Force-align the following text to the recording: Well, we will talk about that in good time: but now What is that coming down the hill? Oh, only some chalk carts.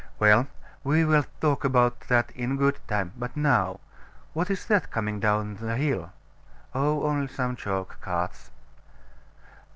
Well, 0.17 0.47
we 0.83 1.05
will 1.05 1.27
talk 1.41 1.63
about 1.63 2.07
that 2.07 2.31
in 2.31 2.57
good 2.57 2.79
time: 2.87 3.13
but 3.19 3.37
now 3.37 3.79
What 4.33 4.49
is 4.49 4.65
that 4.65 4.89
coming 4.89 5.19
down 5.19 5.57
the 5.57 5.75
hill? 5.77 6.11
Oh, 6.73 7.03
only 7.03 7.27
some 7.27 7.55
chalk 7.55 8.01
carts. 8.01 8.49